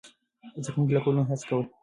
زده 0.63 0.71
کوونکي 0.73 0.93
له 0.95 1.01
کلونو 1.05 1.27
هڅه 1.29 1.45
کوله. 1.49 1.65